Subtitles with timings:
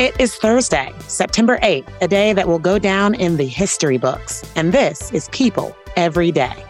[0.00, 4.42] It is Thursday, September 8th, a day that will go down in the history books.
[4.56, 6.64] And this is People Every Day.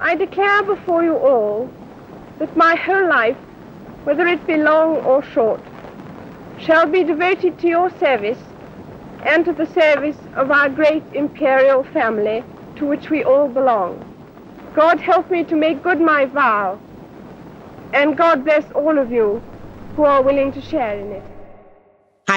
[0.00, 1.68] I declare before you all
[2.38, 3.36] that my whole life,
[4.04, 5.58] whether it be long or short,
[6.60, 8.38] shall be devoted to your service
[9.24, 12.44] and to the service of our great imperial family
[12.76, 13.98] to which we all belong.
[14.72, 16.78] God help me to make good my vow,
[17.92, 19.42] and God bless all of you
[19.96, 21.35] who are willing to share in it.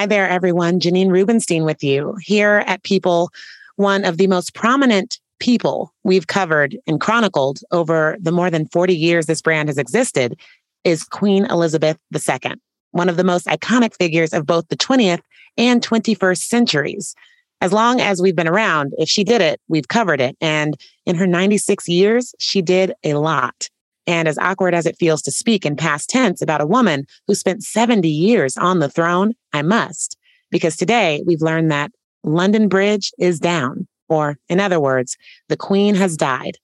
[0.00, 0.80] Hi there, everyone.
[0.80, 3.28] Janine Rubenstein with you here at People,
[3.76, 8.96] one of the most prominent people we've covered and chronicled over the more than 40
[8.96, 10.40] years this brand has existed
[10.84, 12.54] is Queen Elizabeth II,
[12.92, 15.20] one of the most iconic figures of both the 20th
[15.58, 17.14] and 21st centuries.
[17.60, 20.34] As long as we've been around, if she did it, we've covered it.
[20.40, 23.68] And in her 96 years, she did a lot.
[24.06, 27.34] And as awkward as it feels to speak in past tense about a woman who
[27.34, 30.16] spent 70 years on the throne, I must,
[30.50, 31.92] because today we've learned that
[32.24, 35.16] London Bridge is down, or in other words,
[35.48, 36.58] the Queen has died.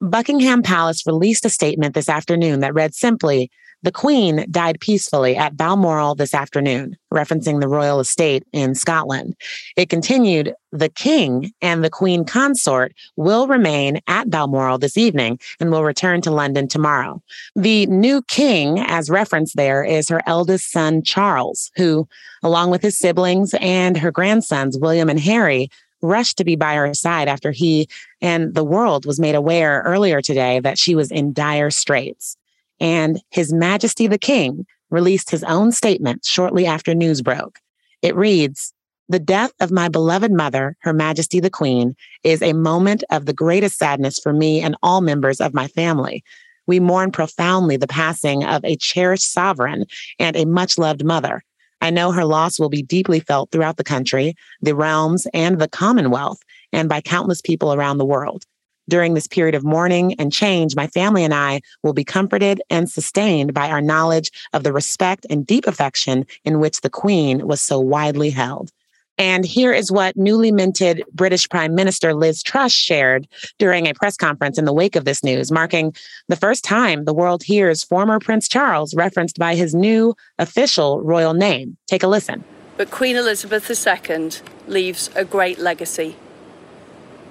[0.00, 3.50] Buckingham Palace released a statement this afternoon that read simply,
[3.84, 9.36] the Queen died peacefully at Balmoral this afternoon, referencing the royal estate in Scotland.
[9.76, 15.70] It continued, the King and the Queen consort will remain at Balmoral this evening and
[15.70, 17.22] will return to London tomorrow.
[17.54, 22.08] The new King, as referenced there, is her eldest son, Charles, who,
[22.42, 25.68] along with his siblings and her grandsons, William and Harry,
[26.00, 27.86] rushed to be by her side after he
[28.22, 32.38] and the world was made aware earlier today that she was in dire straits
[32.80, 37.58] and His Majesty the King released his own statement shortly after news broke.
[38.00, 38.72] It reads,
[39.08, 43.34] the death of my beloved mother, Her Majesty the Queen, is a moment of the
[43.34, 46.24] greatest sadness for me and all members of my family.
[46.66, 49.84] We mourn profoundly the passing of a cherished sovereign
[50.18, 51.44] and a much loved mother.
[51.82, 55.68] I know her loss will be deeply felt throughout the country, the realms, and the
[55.68, 56.38] Commonwealth,
[56.72, 58.44] and by countless people around the world.
[58.88, 62.90] During this period of mourning and change, my family and I will be comforted and
[62.90, 67.60] sustained by our knowledge of the respect and deep affection in which the Queen was
[67.60, 68.70] so widely held.
[69.16, 73.28] And here is what newly minted British Prime Minister Liz Truss shared
[73.58, 75.94] during a press conference in the wake of this news, marking
[76.28, 81.32] the first time the world hears former Prince Charles referenced by his new official royal
[81.32, 81.76] name.
[81.86, 82.42] Take a listen.
[82.76, 84.30] But Queen Elizabeth II
[84.66, 86.16] leaves a great legacy.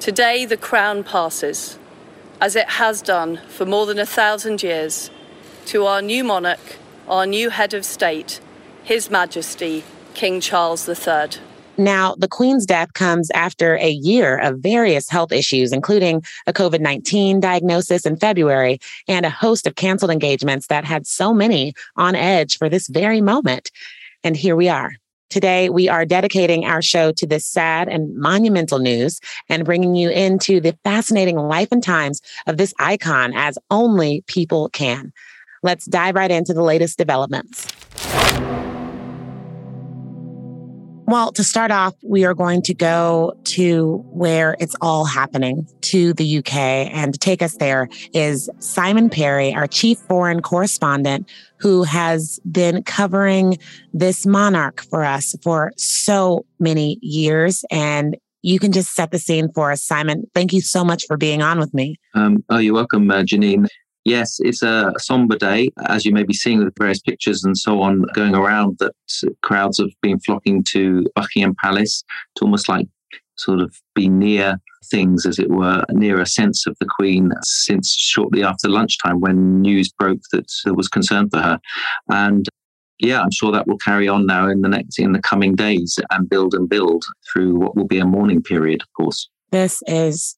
[0.04, 1.80] Today, the crown passes,
[2.42, 5.10] as it has done for more than a thousand years,
[5.68, 6.76] to our new monarch,
[7.08, 8.42] our new head of state,
[8.84, 11.42] His Majesty, King Charles III.
[11.78, 16.82] Now, the Queen's death comes after a year of various health issues, including a COVID
[16.82, 22.14] 19 diagnosis in February and a host of canceled engagements that had so many on
[22.14, 23.72] edge for this very moment.
[24.22, 24.98] And here we are,
[25.34, 30.12] Today, we are dedicating our show to this sad and monumental news and bringing you
[30.12, 35.12] into the fascinating life and times of this icon as only people can.
[35.64, 37.66] Let's dive right into the latest developments.
[41.14, 46.12] Well, to start off, we are going to go to where it's all happening, to
[46.14, 46.56] the UK.
[46.56, 52.82] And to take us there is Simon Perry, our chief foreign correspondent, who has been
[52.82, 53.60] covering
[53.94, 57.64] this monarch for us for so many years.
[57.70, 60.24] And you can just set the scene for us, Simon.
[60.34, 61.98] Thank you so much for being on with me.
[62.16, 63.68] Um, oh, you're welcome, uh, Janine.
[64.06, 67.82] Yes, it's a somber day, as you may be seeing with various pictures and so
[67.82, 68.94] on going around, that
[69.42, 72.04] crowds have been flocking to Buckingham Palace
[72.36, 72.88] to almost like
[73.36, 74.58] sort of be near
[74.92, 79.62] things, as it were, near a sense of the Queen since shortly after lunchtime when
[79.62, 81.60] news broke that there was concern for her.
[82.10, 82.46] And
[83.00, 85.98] yeah, I'm sure that will carry on now in the next in the coming days
[86.12, 89.30] and build and build through what will be a mourning period, of course.
[89.52, 90.36] This is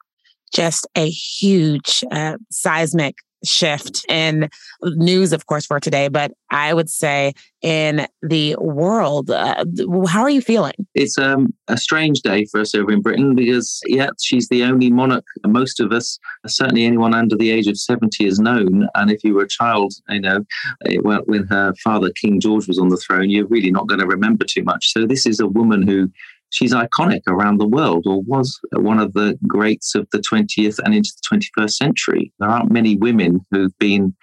[0.53, 3.15] just a huge uh, seismic
[3.45, 4.49] shift in
[4.81, 9.31] news, of course, for today, but I would say in the world.
[9.31, 9.65] Uh,
[10.07, 10.75] how are you feeling?
[10.93, 14.91] It's um, a strange day for us over in Britain because, yeah, she's the only
[14.91, 18.87] monarch most of us, certainly anyone under the age of 70, has known.
[18.93, 20.45] And if you were a child, you know,
[20.85, 24.07] eh, when her father, King George, was on the throne, you're really not going to
[24.07, 24.91] remember too much.
[24.91, 26.11] So this is a woman who
[26.55, 30.95] she's iconic around the world or was one of the greats of the 20th and
[30.95, 32.31] into the 21st century.
[32.39, 34.15] There aren't many women who've been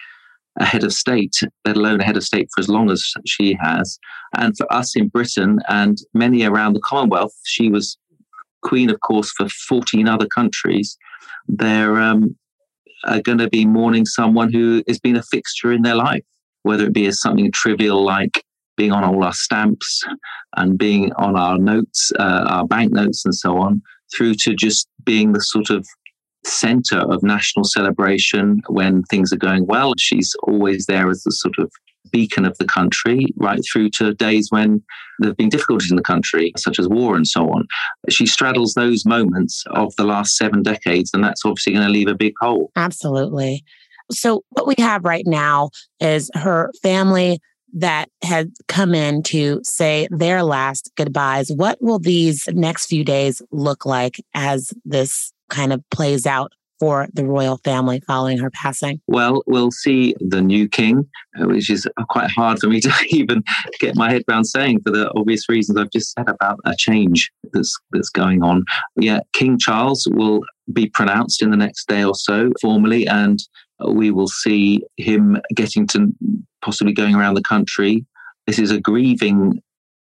[0.59, 3.55] a head of state, let alone a head of state for as long as she
[3.61, 3.99] has.
[4.35, 7.99] And for us in Britain and many around the Commonwealth, she was
[8.63, 10.97] queen, of course, for 14 other countries.
[11.47, 12.35] They're um,
[13.23, 16.25] going to be mourning someone who has been a fixture in their life,
[16.63, 18.43] whether it be as something trivial like
[18.75, 20.03] being on all our stamps
[20.55, 23.81] and being on our notes, uh, our banknotes, and so on,
[24.15, 25.85] through to just being the sort of
[26.45, 29.93] center of national celebration when things are going well.
[29.97, 31.71] She's always there as the sort of
[32.11, 34.83] beacon of the country, right through to days when
[35.19, 37.65] there have been difficulties in the country, such as war and so on.
[38.09, 42.07] She straddles those moments of the last seven decades, and that's obviously going to leave
[42.07, 42.71] a big hole.
[42.75, 43.63] Absolutely.
[44.11, 45.69] So, what we have right now
[45.99, 47.39] is her family
[47.73, 51.51] that had come in to say their last goodbyes.
[51.51, 57.07] What will these next few days look like as this kind of plays out for
[57.13, 58.99] the royal family following her passing?
[59.07, 61.07] Well, we'll see the new king,
[61.39, 63.43] uh, which is quite hard for me to even
[63.79, 67.31] get my head around saying for the obvious reasons I've just said about a change
[67.53, 68.65] that's that's going on.
[68.97, 70.41] Yeah, King Charles will
[70.71, 73.39] be pronounced in the next day or so formally, and
[73.85, 76.07] we will see him getting to
[76.61, 78.05] possibly going around the country.
[78.47, 79.61] This is a grieving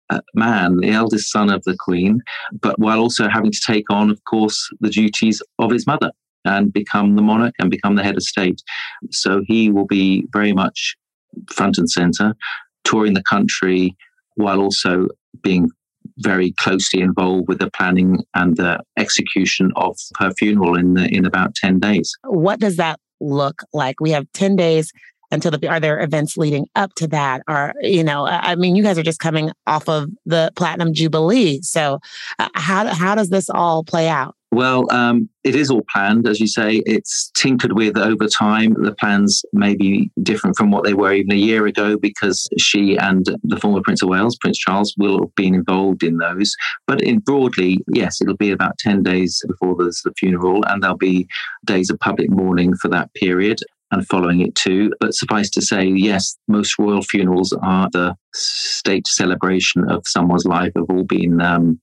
[0.10, 2.22] uh, man, the eldest son of the Queen,
[2.62, 6.12] but while also having to take on, of course, the duties of his mother
[6.46, 8.62] and become the monarch and become the head of state.
[9.12, 10.96] So he will be very much
[11.52, 12.34] front and center,
[12.84, 13.96] touring the country
[14.36, 15.08] while also
[15.44, 15.70] being
[16.20, 21.26] very closely involved with the planning and the execution of her funeral in the, in
[21.26, 22.12] about 10 days.
[22.24, 24.00] What does that look like?
[24.00, 24.92] We have 10 days
[25.32, 27.44] until the are there events leading up to that?
[27.48, 31.62] Or you know i mean you guys are just coming off of the platinum jubilee.
[31.62, 32.00] So
[32.40, 36.40] uh, how how does this all play out well, um, it is all planned, as
[36.40, 36.82] you say.
[36.86, 38.74] It's tinkered with over time.
[38.82, 42.98] The plans may be different from what they were even a year ago because she
[42.98, 46.56] and the former Prince of Wales, Prince Charles, will have been involved in those.
[46.88, 50.98] But in broadly, yes, it'll be about 10 days before there's the funeral, and there'll
[50.98, 51.28] be
[51.66, 53.60] days of public mourning for that period
[53.92, 54.92] and following it too.
[55.00, 60.72] But suffice to say, yes, most royal funerals are the state celebration of someone's life,
[60.76, 61.80] have all been um,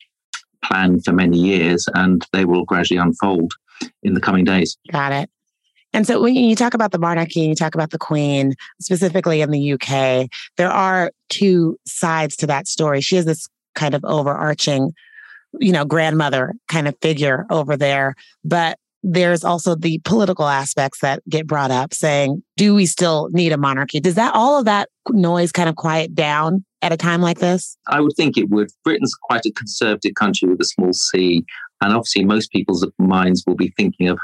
[0.67, 3.53] planned for many years, and they will gradually unfold
[4.03, 4.77] in the coming days.
[4.91, 5.31] Got it.
[5.93, 9.51] And so when you talk about the monarchy, you talk about the queen, specifically in
[9.51, 10.29] the UK,
[10.59, 13.01] there are two sides to that story.
[13.01, 14.93] She has this kind of overarching,
[15.59, 18.15] you know, grandmother kind of figure over there.
[18.45, 23.53] But there's also the political aspects that get brought up saying, do we still need
[23.53, 23.99] a monarchy?
[23.99, 27.77] Does that all of that noise kind of quiet down at a time like this?
[27.89, 28.71] I would think it would.
[28.85, 31.45] Britain's quite a conservative country with a small c.
[31.81, 34.19] And obviously, most people's minds will be thinking of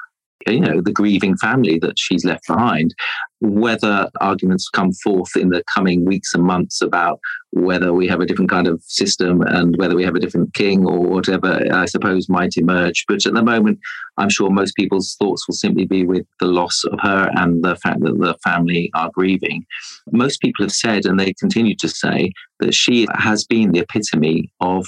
[0.47, 2.94] you know, the grieving family that she's left behind.
[3.41, 7.19] Whether arguments come forth in the coming weeks and months about
[7.50, 10.87] whether we have a different kind of system and whether we have a different king
[10.87, 13.05] or whatever, I suppose might emerge.
[13.09, 13.79] But at the moment,
[14.17, 17.77] I'm sure most people's thoughts will simply be with the loss of her and the
[17.77, 19.67] fact that the family are grieving.
[20.12, 24.53] Most people have said, and they continue to say, that she has been the epitome
[24.61, 24.87] of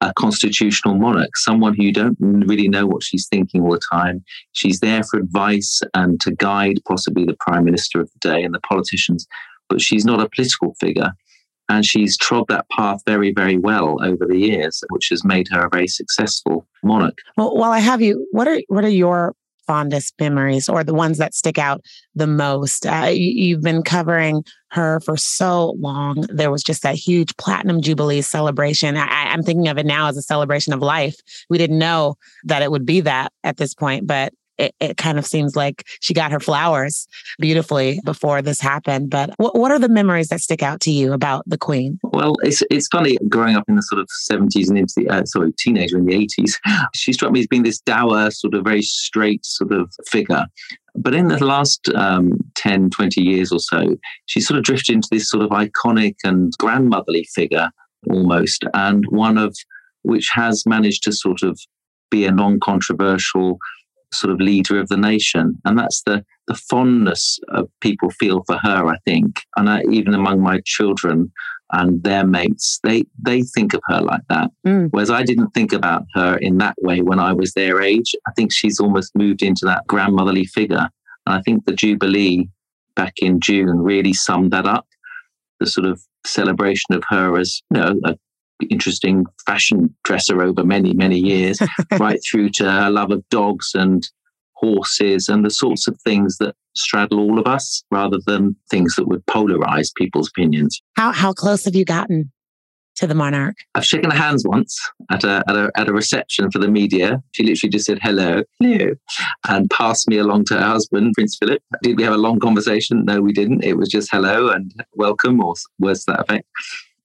[0.00, 4.24] a constitutional monarch, someone who you don't really know what she's thinking all the time.
[4.52, 8.54] She's there for advice and to guide possibly the prime minister of the day and
[8.54, 9.26] the politicians,
[9.68, 11.12] but she's not a political figure.
[11.68, 15.66] And she's trod that path very, very well over the years, which has made her
[15.66, 17.18] a very successful monarch.
[17.36, 19.34] Well, while I have you, what are what are your
[19.66, 21.82] fondest memories or the ones that stick out
[22.14, 22.86] the most?
[22.86, 26.24] Uh, you, have been covering her for so long.
[26.28, 28.96] There was just that huge platinum jubilee celebration.
[28.96, 31.16] I, I'm thinking of it now as a celebration of life.
[31.48, 35.18] We didn't know that it would be that at this point, but it, it, kind
[35.18, 37.06] of seems like she got her flowers
[37.38, 39.10] beautifully before this happened.
[39.10, 41.98] But what, what are the memories that stick out to you about the Queen?
[42.02, 45.24] Well, it's it's funny growing up in the sort of 70s and into the uh,
[45.24, 46.58] sorry teenager in the 80s.
[46.94, 50.46] She struck me as being this dour, sort of very straight sort of figure.
[50.94, 53.96] But in the last um, 10, 20 years or so,
[54.26, 57.70] she sort of drifted into this sort of iconic and grandmotherly figure
[58.08, 59.54] almost, and one of
[60.02, 61.58] which has managed to sort of
[62.10, 63.58] be a non controversial
[64.12, 65.58] sort of leader of the nation.
[65.64, 69.42] And that's the, the fondness of people feel for her, I think.
[69.56, 71.32] And I, even among my children
[71.72, 74.50] and their mates, they, they think of her like that.
[74.66, 74.88] Mm.
[74.90, 78.14] Whereas I didn't think about her in that way when I was their age.
[78.26, 80.88] I think she's almost moved into that grandmotherly figure.
[81.26, 82.48] And I think the Jubilee
[82.94, 84.86] back in June really summed that up.
[85.58, 88.16] The sort of celebration of her as you know a
[88.64, 91.58] interesting fashion dresser over many, many years,
[91.98, 94.08] right through to her love of dogs and
[94.56, 99.06] horses and the sorts of things that straddle all of us rather than things that
[99.06, 100.80] would polarize people's opinions.
[100.96, 102.32] How, how close have you gotten?
[103.00, 103.56] To the monarch.
[103.74, 107.22] I've shaken hands once at a, at a at a reception for the media.
[107.32, 108.92] She literally just said hello, hello,
[109.46, 111.60] and passed me along to her husband, Prince Philip.
[111.82, 113.04] Did we have a long conversation?
[113.04, 113.64] No, we didn't.
[113.64, 116.48] It was just hello and welcome, or words to that effect.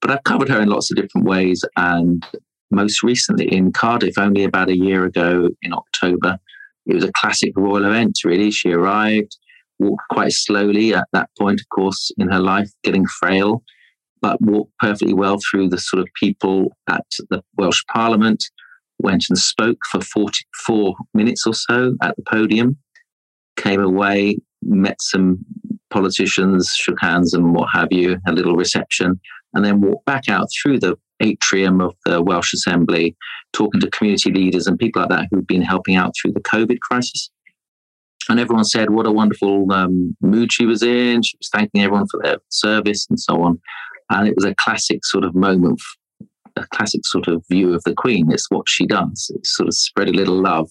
[0.01, 1.63] But I've covered her in lots of different ways.
[1.77, 2.25] And
[2.71, 6.39] most recently in Cardiff, only about a year ago in October,
[6.85, 8.49] it was a classic royal event, really.
[8.49, 9.37] She arrived,
[9.79, 13.63] walked quite slowly at that point, of course, in her life, getting frail,
[14.21, 18.43] but walked perfectly well through the sort of people at the Welsh Parliament,
[18.99, 22.77] went and spoke for 44 minutes or so at the podium,
[23.57, 25.39] came away, met some
[25.89, 29.19] politicians, shook hands and what have you, a little reception,
[29.53, 33.15] and then walk back out through the atrium of the Welsh Assembly,
[33.53, 36.79] talking to community leaders and people like that who've been helping out through the COVID
[36.79, 37.29] crisis.
[38.29, 41.21] And everyone said what a wonderful um, mood she was in.
[41.23, 43.59] She was thanking everyone for their service and so on.
[44.09, 45.81] And it was a classic sort of moment,
[46.55, 48.31] a classic sort of view of the Queen.
[48.31, 49.31] It's what she does.
[49.35, 50.69] It's sort of spread a little love,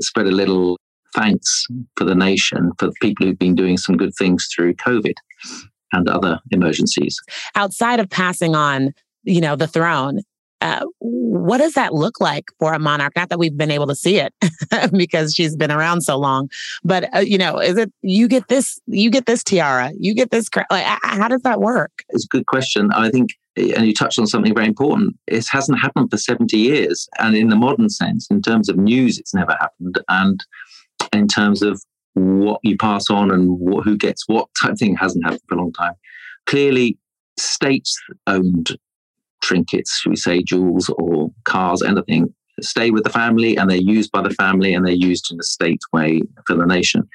[0.00, 0.78] spread a little
[1.14, 5.14] thanks for the nation, for the people who've been doing some good things through COVID
[5.92, 7.20] and other emergencies.
[7.54, 8.92] Outside of passing on,
[9.24, 10.20] you know, the throne,
[10.60, 13.12] uh, what does that look like for a monarch?
[13.14, 14.32] Not that we've been able to see it
[14.92, 16.48] because she's been around so long,
[16.82, 20.30] but uh, you know, is it you get this, you get this tiara, you get
[20.30, 20.48] this?
[20.70, 21.92] Like, how does that work?
[22.08, 22.90] It's a good question.
[22.92, 25.16] I think, and you touched on something very important.
[25.26, 29.18] It hasn't happened for seventy years, and in the modern sense, in terms of news,
[29.18, 30.42] it's never happened, and
[31.12, 31.82] in terms of
[32.16, 35.58] what you pass on and what, who gets what type thing hasn't happened for a
[35.58, 35.92] long time.
[36.46, 36.98] Clearly,
[37.38, 37.94] states
[38.26, 38.76] owned
[39.42, 44.10] trinkets, should we say, jewels or cars, anything, stay with the family and they're used
[44.10, 47.06] by the family and they're used in a state way for the nation.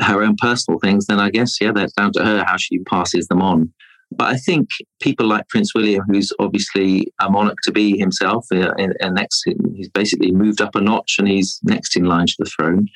[0.00, 3.26] Her own personal things, then I guess, yeah, that's down to her how she passes
[3.26, 3.72] them on.
[4.16, 4.68] But I think
[5.00, 9.42] people like Prince William, who's obviously a monarch to be himself, uh, and, and next,
[9.74, 12.86] he's basically moved up a notch and he's next in line to the throne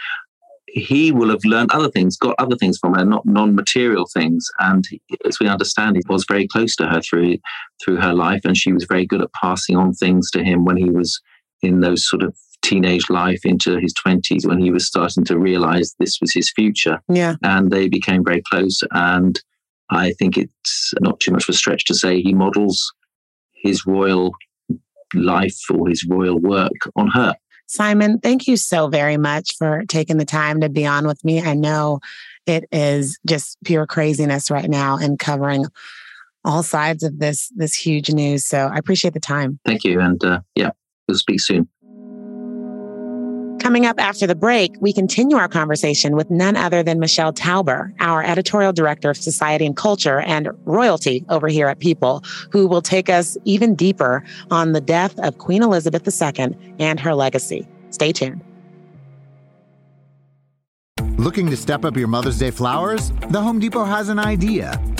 [0.72, 4.46] he will have learned other things, got other things from her, not non-material things.
[4.58, 4.84] And
[5.26, 7.38] as we understand, he was very close to her through
[7.82, 10.76] through her life, and she was very good at passing on things to him when
[10.76, 11.20] he was
[11.62, 15.94] in those sort of teenage life into his 20s when he was starting to realize
[15.98, 17.00] this was his future.
[17.08, 17.36] Yeah.
[17.42, 18.80] And they became very close.
[18.90, 19.40] And
[19.90, 22.92] i think it's not too much of a stretch to say he models
[23.54, 24.32] his royal
[25.14, 27.34] life or his royal work on her
[27.68, 31.42] Simon, thank you so very much for taking the time to be on with me.
[31.42, 32.00] I know
[32.46, 35.66] it is just pure craziness right now and covering
[36.44, 38.44] all sides of this this huge news.
[38.46, 39.60] So I appreciate the time.
[39.66, 40.70] Thank you, and uh, yeah,
[41.06, 41.68] we'll speak soon.
[43.60, 47.92] Coming up after the break, we continue our conversation with none other than Michelle Tauber,
[48.00, 52.82] our editorial director of society and culture and royalty over here at People, who will
[52.82, 57.66] take us even deeper on the death of Queen Elizabeth II and her legacy.
[57.90, 58.42] Stay tuned.
[61.16, 63.10] Looking to step up your Mother's Day flowers?
[63.30, 64.80] The Home Depot has an idea.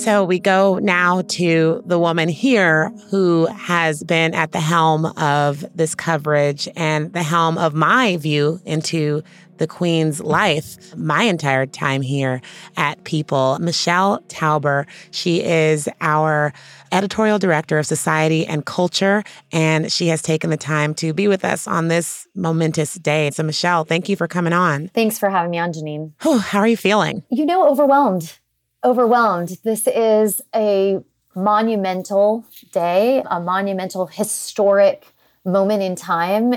[0.00, 5.62] So we go now to the woman here who has been at the helm of
[5.76, 9.22] this coverage and the helm of my view into
[9.58, 12.40] the Queen's life my entire time here
[12.78, 13.58] at People.
[13.60, 16.54] Michelle Tauber, she is our
[16.92, 21.44] editorial director of society and culture, and she has taken the time to be with
[21.44, 23.30] us on this momentous day.
[23.32, 24.88] So, Michelle, thank you for coming on.
[24.88, 26.12] Thanks for having me on, Janine.
[26.40, 27.22] how are you feeling?
[27.30, 28.40] You know, overwhelmed
[28.84, 29.58] overwhelmed.
[29.62, 31.02] This is a
[31.34, 35.06] monumental day, a monumental historic
[35.44, 36.54] moment in time.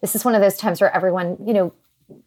[0.00, 1.72] This is one of those times where everyone, you know,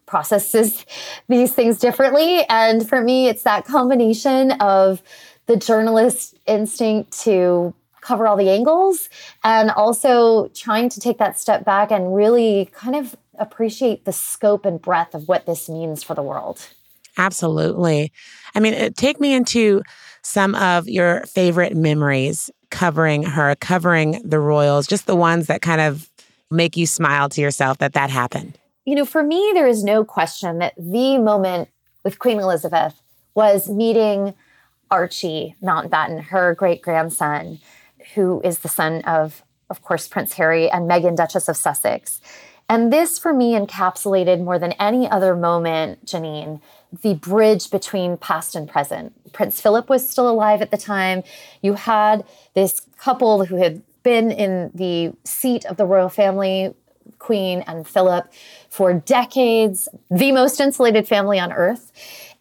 [0.06, 0.84] processes
[1.28, 2.44] these things differently.
[2.48, 5.02] And for me, it's that combination of
[5.46, 9.08] the journalist instinct to cover all the angles
[9.44, 14.64] and also trying to take that step back and really kind of appreciate the scope
[14.64, 16.68] and breadth of what this means for the world.
[17.18, 18.12] Absolutely.
[18.54, 19.82] I mean, take me into
[20.22, 25.80] some of your favorite memories covering her, covering the royals, just the ones that kind
[25.80, 26.08] of
[26.50, 28.58] make you smile to yourself that that happened.
[28.84, 31.68] You know, for me, there is no question that the moment
[32.04, 33.02] with Queen Elizabeth
[33.34, 34.34] was meeting
[34.90, 37.58] Archie Mountbatten, her great grandson,
[38.14, 42.20] who is the son of, of course, Prince Harry and Meghan, Duchess of Sussex.
[42.68, 46.60] And this, for me, encapsulated more than any other moment, Janine,
[47.02, 49.32] the bridge between past and present.
[49.32, 51.22] Prince Philip was still alive at the time.
[51.60, 56.74] You had this couple who had been in the seat of the royal family,
[57.18, 58.32] Queen and Philip,
[58.70, 61.92] for decades, the most insulated family on earth.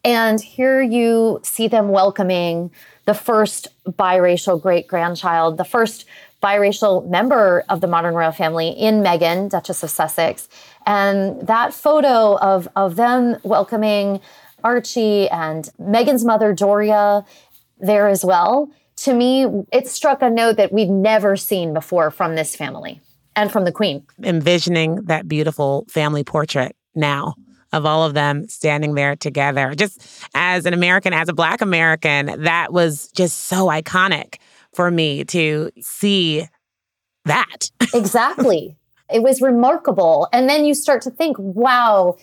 [0.03, 2.71] And here you see them welcoming
[3.05, 6.05] the first biracial great grandchild, the first
[6.41, 10.47] biracial member of the modern royal family in Meghan, Duchess of Sussex.
[10.85, 14.21] And that photo of, of them welcoming
[14.63, 17.25] Archie and Meghan's mother, Doria,
[17.79, 22.35] there as well, to me, it struck a note that we've never seen before from
[22.35, 22.99] this family
[23.35, 24.03] and from the Queen.
[24.23, 27.35] Envisioning that beautiful family portrait now
[27.73, 29.75] of all of them standing there together.
[29.75, 30.01] Just
[30.33, 34.37] as an American, as a Black American, that was just so iconic
[34.77, 36.47] for me to see
[37.25, 37.71] that.
[37.95, 38.77] exactly.
[39.11, 40.27] It was remarkable.
[40.31, 42.15] And then you start to think, wow,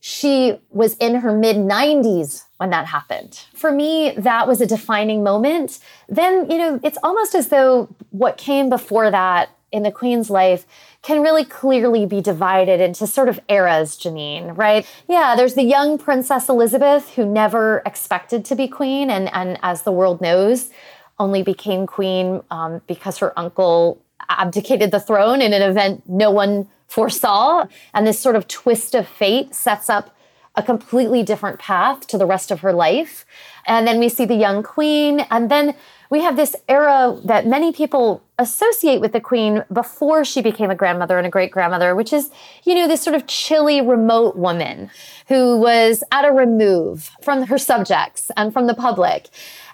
[0.00, 3.44] she was in her mid 90s when that happened.
[3.54, 5.80] For me, that was a defining moment.
[6.08, 10.64] Then, you know, it's almost as though what came before that in the Queen's life
[11.02, 14.86] can really clearly be divided into sort of eras, Janine, right?
[15.08, 19.82] Yeah, there's the young Princess Elizabeth who never expected to be queen, and, and as
[19.82, 20.70] the world knows,
[21.18, 26.68] only became queen um, because her uncle abdicated the throne in an event no one
[26.86, 27.66] foresaw.
[27.94, 30.14] And this sort of twist of fate sets up
[30.56, 33.24] a completely different path to the rest of her life.
[33.66, 35.20] And then we see the young queen.
[35.30, 35.74] And then
[36.10, 40.74] we have this era that many people associate with the queen before she became a
[40.74, 42.30] grandmother and a great grandmother, which is,
[42.64, 44.90] you know, this sort of chilly, remote woman
[45.28, 49.28] who was at a remove from her subjects and from the public.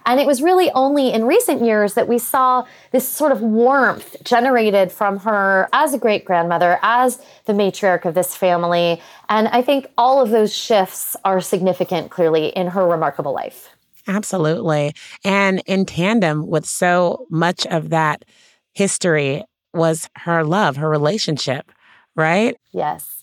[0.06, 4.16] And it was really only in recent years that we saw this sort of warmth
[4.22, 9.00] generated from her as a great grandmother, as the matriarch of this family.
[9.28, 13.70] And I think all of those shifts are significant, clearly, in her remarkable life.
[14.06, 14.94] Absolutely.
[15.24, 18.24] And in tandem with so much of that
[18.72, 21.72] history was her love, her relationship,
[22.14, 22.56] right?
[22.72, 23.22] Yes.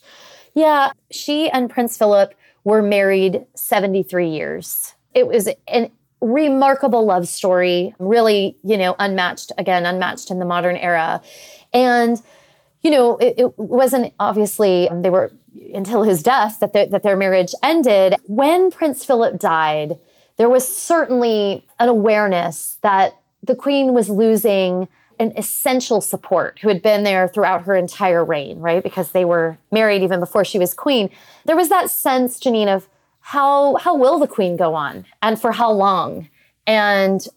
[0.56, 0.91] Yeah.
[1.12, 4.96] She and Prince Philip were married 73 years.
[5.13, 5.91] It was an
[6.22, 11.22] remarkable love story, really, you know, unmatched, again, unmatched in the modern era.
[11.74, 12.22] And,
[12.82, 15.32] you know, it, it wasn't obviously, um, they were
[15.74, 18.16] until his death that, the, that their marriage ended.
[18.26, 19.98] When Prince Philip died,
[20.38, 24.88] there was certainly an awareness that the Queen was losing
[25.20, 28.82] an essential support who had been there throughout her entire reign, right?
[28.82, 31.12] Because they were married even before she was queen.
[31.46, 32.88] There was that sense, Janine, of
[33.22, 36.28] how how will the queen go on and for how long
[36.68, 37.28] and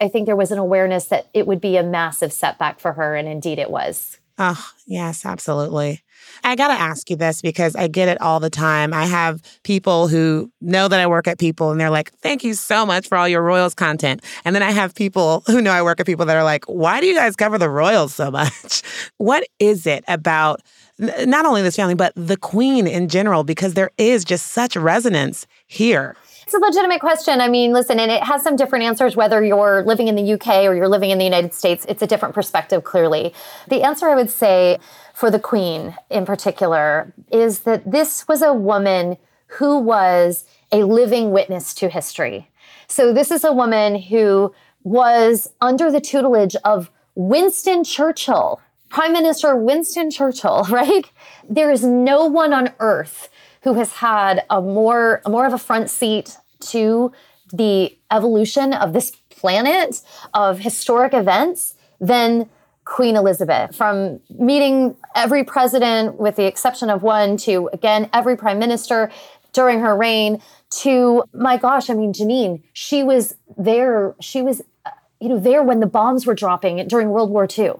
[0.00, 3.14] i think there was an awareness that it would be a massive setback for her
[3.14, 6.02] and indeed it was oh yes absolutely
[6.44, 8.92] I got to ask you this because I get it all the time.
[8.92, 12.54] I have people who know that I work at People and they're like, thank you
[12.54, 14.22] so much for all your Royals content.
[14.44, 17.00] And then I have people who know I work at People that are like, why
[17.00, 18.82] do you guys cover the Royals so much?
[19.18, 20.60] What is it about
[20.98, 25.46] not only this family, but the queen in general, because there is just such resonance
[25.66, 26.16] here.
[26.44, 27.40] It's a legitimate question.
[27.40, 30.64] I mean, listen, and it has some different answers whether you're living in the UK
[30.64, 31.84] or you're living in the United States.
[31.88, 33.34] It's a different perspective, clearly.
[33.68, 34.78] The answer I would say
[35.12, 39.16] for the Queen in particular is that this was a woman
[39.58, 42.48] who was a living witness to history.
[42.86, 44.54] So, this is a woman who
[44.84, 51.10] was under the tutelage of Winston Churchill, Prime Minister Winston Churchill, right?
[51.48, 53.28] There is no one on earth
[53.62, 57.12] who has had a more more of a front seat to
[57.52, 60.02] the evolution of this planet
[60.34, 62.48] of historic events than
[62.84, 63.74] Queen Elizabeth.
[63.74, 69.10] From meeting every president with the exception of one to again every prime minister
[69.52, 74.90] during her reign to my gosh, I mean Janine, she was there, she was uh,
[75.20, 77.72] you know there when the bombs were dropping during World War II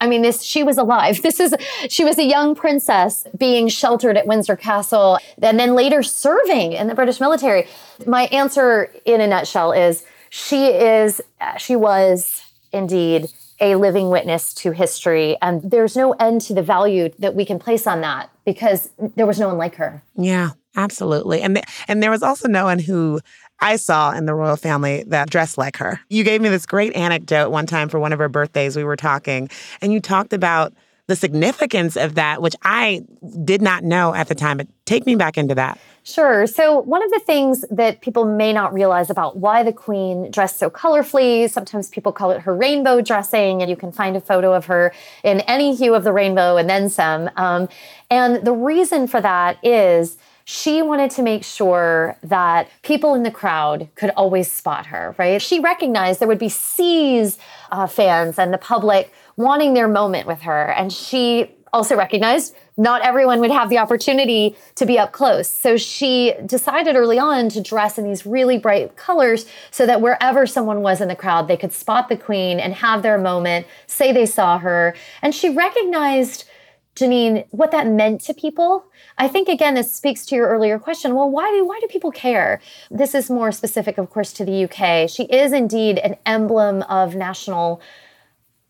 [0.00, 1.20] I mean, this she was alive.
[1.30, 1.54] This is
[1.88, 6.88] she was a young princess being sheltered at Windsor Castle and then later serving in
[6.88, 7.68] the British military.
[8.06, 11.20] My answer in a nutshell is she is
[11.58, 13.26] she was indeed
[13.60, 17.58] a living witness to history and there's no end to the value that we can
[17.58, 20.02] place on that because there was no one like her.
[20.16, 21.42] Yeah, absolutely.
[21.42, 23.20] And th- and there was also no one who
[23.60, 26.00] I saw in the royal family that dressed like her.
[26.08, 28.76] You gave me this great anecdote one time for one of her birthdays.
[28.76, 30.72] We were talking, and you talked about
[31.06, 33.02] the significance of that, which I
[33.44, 34.58] did not know at the time.
[34.58, 35.78] But take me back into that.
[36.04, 36.46] Sure.
[36.46, 40.58] So, one of the things that people may not realize about why the queen dressed
[40.58, 44.54] so colorfully, sometimes people call it her rainbow dressing, and you can find a photo
[44.54, 47.28] of her in any hue of the rainbow and then some.
[47.36, 47.68] Um,
[48.08, 50.16] and the reason for that is
[50.50, 55.40] she wanted to make sure that people in the crowd could always spot her, right?
[55.40, 57.38] She recognized there would be seas
[57.70, 60.72] uh, fans and the public wanting their moment with her.
[60.72, 65.48] And she also recognized not everyone would have the opportunity to be up close.
[65.48, 70.48] So she decided early on to dress in these really bright colors so that wherever
[70.48, 74.10] someone was in the crowd, they could spot the queen and have their moment, say
[74.10, 74.96] they saw her.
[75.22, 76.49] And she recognized
[76.96, 78.84] Janine, what that meant to people.
[79.16, 81.14] I think again, this speaks to your earlier question.
[81.14, 82.60] Well, why do why do people care?
[82.90, 85.08] This is more specific, of course, to the UK.
[85.08, 87.80] She is indeed an emblem of national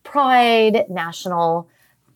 [0.05, 1.69] pride, national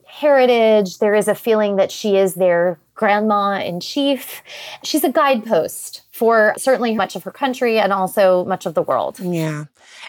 [0.07, 0.99] heritage.
[0.99, 4.43] There is a feeling that she is their grandma in chief.
[4.83, 9.19] She's a guidepost for certainly much of her country and also much of the world.
[9.21, 9.65] Yeah.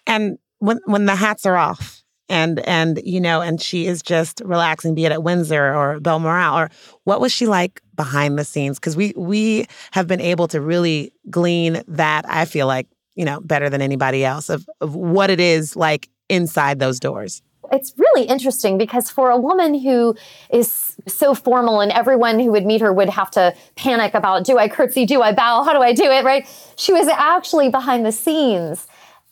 [0.05, 4.41] And when when the hats are off, and and you know and she is just
[4.45, 6.69] relaxing be it at windsor or balmoral or
[7.03, 8.79] what was she like behind the scenes?
[8.79, 13.39] Because we we have been able to really glean that i feel like you know
[13.41, 17.41] better than anybody else of, of what it is like inside those doors.
[17.71, 20.15] It's really interesting because for a woman who
[20.51, 24.57] is so formal and everyone who would meet her would have to panic about do
[24.57, 26.47] I curtsy, do I bow, how do I do it, right?
[26.75, 28.87] She was actually behind the scenes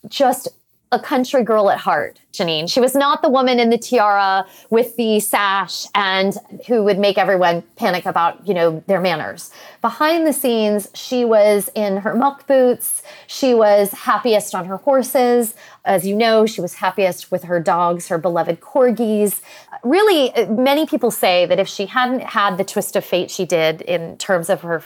[0.08, 0.48] just
[0.92, 2.68] a country girl at heart, Janine.
[2.70, 7.16] She was not the woman in the tiara with the sash and who would make
[7.16, 9.50] everyone panic about, you know, their manners.
[9.80, 13.02] Behind the scenes, she was in her muck boots.
[13.26, 15.54] She was happiest on her horses.
[15.84, 19.40] As you know, she was happiest with her dogs, her beloved corgis.
[19.82, 23.44] Really, uh, many people say that if she hadn't had the twist of fate she
[23.44, 24.82] did in terms of her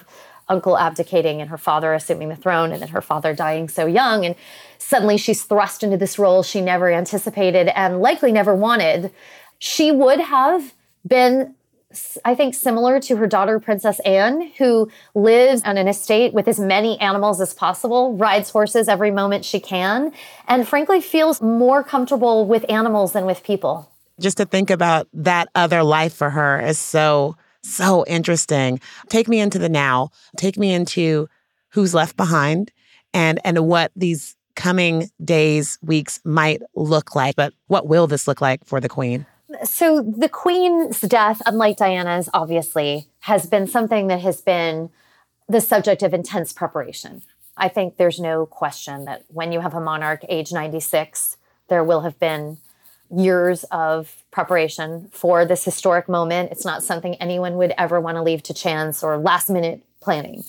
[0.49, 4.25] uncle abdicating and her father assuming the throne and then her father dying so young
[4.25, 4.35] and
[4.79, 9.12] suddenly she's thrust into this role she never anticipated and likely never wanted
[9.59, 10.74] she would have
[11.07, 11.55] been
[12.22, 16.61] I think similar to her daughter, Princess Anne, who lives on an estate with as
[16.61, 20.12] many animals as possible, rides horses every moment she can,
[20.46, 23.90] and frankly feels more comfortable with animals than with people.
[24.20, 28.81] Just to think about that other life for her is so so interesting.
[29.09, 30.11] Take me into the now.
[30.37, 31.27] Take me into
[31.70, 32.70] who's left behind
[33.14, 37.37] and and what these coming days, weeks might look like.
[37.37, 39.25] But what will this look like for the queen?
[39.64, 44.90] So the queen's death, unlike Diana's, obviously, has been something that has been
[45.49, 47.23] the subject of intense preparation.
[47.57, 51.37] I think there's no question that when you have a monarch age 96,
[51.68, 52.59] there will have been
[53.11, 56.51] years of preparation for this historic moment.
[56.53, 60.42] It's not something anyone would ever want to leave to chance or last minute planning.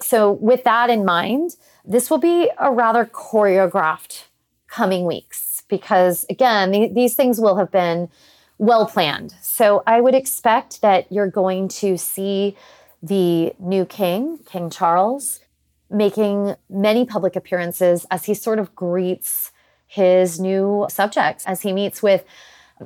[0.00, 4.24] So, with that in mind, this will be a rather choreographed
[4.68, 8.08] coming weeks because, again, th- these things will have been
[8.56, 9.34] well planned.
[9.42, 12.56] So, I would expect that you're going to see
[13.02, 15.40] the new king, King Charles,
[15.90, 19.52] making many public appearances as he sort of greets
[19.86, 22.24] his new subjects as he meets with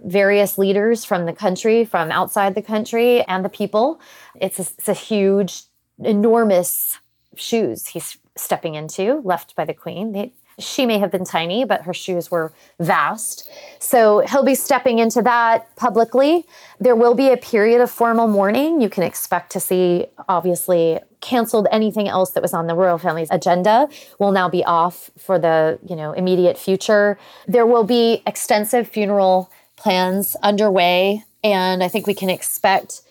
[0.04, 4.00] various leaders from the country, from outside the country, and the people.
[4.34, 5.62] It's a, it's a huge,
[6.02, 6.98] enormous
[7.36, 10.12] shoes he's stepping into, left by the queen.
[10.12, 13.48] They, she may have been tiny, but her shoes were vast.
[13.78, 16.46] So he'll be stepping into that publicly.
[16.80, 18.80] There will be a period of formal mourning.
[18.80, 23.30] You can expect to see, obviously, canceled anything else that was on the royal family's
[23.30, 27.18] agenda will now be off for the you know immediate future.
[27.46, 33.02] There will be extensive funeral plans underway, and I think we can expect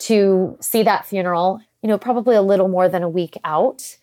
[0.00, 3.96] to see that funeral, you know, probably a little more than a week out.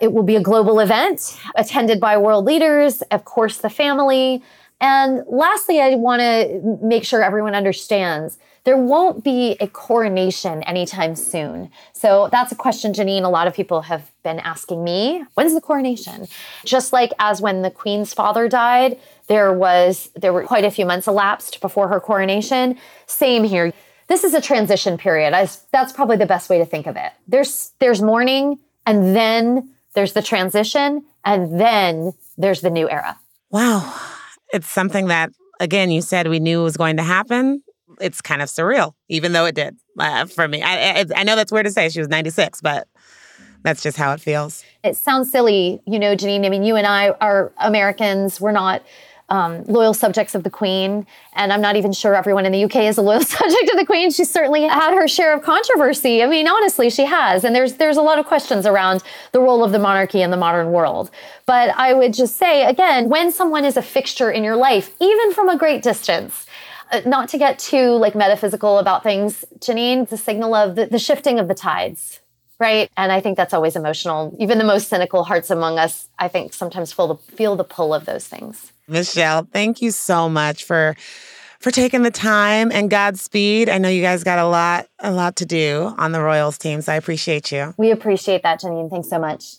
[0.00, 4.42] It will be a global event attended by world leaders, of course, the family.
[4.80, 11.14] And lastly, I want to make sure everyone understands there won't be a coronation anytime
[11.14, 11.70] soon.
[11.92, 15.24] So that's a question, Janine, a lot of people have been asking me.
[15.34, 16.26] When's the coronation?
[16.64, 20.84] Just like as when the Queen's father died, there was there were quite a few
[20.84, 22.76] months elapsed before her coronation.
[23.06, 23.72] Same here.
[24.08, 25.34] This is a transition period.
[25.34, 27.12] I, that's probably the best way to think of it.
[27.26, 33.18] There's there's mourning and then there's the transition and then there's the new era.
[33.50, 33.94] Wow.
[34.52, 37.62] It's something that again you said we knew was going to happen
[38.00, 40.62] it's kind of surreal, even though it did uh, for me.
[40.62, 41.88] I, I, I know that's weird to say.
[41.88, 42.88] She was 96, but
[43.62, 44.64] that's just how it feels.
[44.84, 46.44] It sounds silly, you know, Janine.
[46.44, 48.40] I mean, you and I are Americans.
[48.40, 48.82] We're not
[49.28, 52.76] um, loyal subjects of the Queen, and I'm not even sure everyone in the UK
[52.76, 54.10] is a loyal subject of the Queen.
[54.10, 56.22] She certainly had her share of controversy.
[56.22, 59.64] I mean, honestly, she has, and there's there's a lot of questions around the role
[59.64, 61.10] of the monarchy in the modern world.
[61.44, 65.32] But I would just say again, when someone is a fixture in your life, even
[65.32, 66.46] from a great distance,
[66.92, 71.00] uh, not to get too like metaphysical about things, Janine, a signal of the, the
[71.00, 72.20] shifting of the tides,
[72.60, 72.90] right?
[72.96, 74.36] And I think that's always emotional.
[74.38, 77.92] Even the most cynical hearts among us, I think, sometimes feel the feel the pull
[77.92, 78.72] of those things.
[78.88, 80.96] Michelle, thank you so much for
[81.60, 83.68] for taking the time and Godspeed.
[83.68, 86.80] I know you guys got a lot a lot to do on the Royals team,
[86.80, 87.74] so I appreciate you.
[87.76, 88.90] We appreciate that, Janine.
[88.90, 89.56] Thanks so much.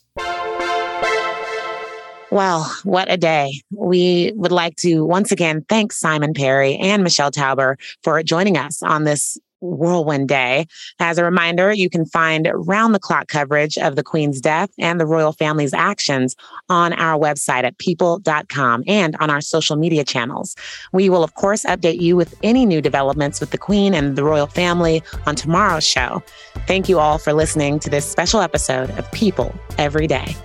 [2.29, 3.61] Well, what a day.
[3.71, 8.83] We would like to once again thank Simon Perry and Michelle Tauber for joining us
[8.83, 10.67] on this whirlwind day.
[10.99, 14.99] As a reminder, you can find round the clock coverage of the Queen's death and
[14.99, 16.35] the royal family's actions
[16.69, 20.55] on our website at people.com and on our social media channels.
[20.93, 24.23] We will, of course, update you with any new developments with the Queen and the
[24.23, 26.23] royal family on tomorrow's show.
[26.67, 30.35] Thank you all for listening to this special episode of People Every Day.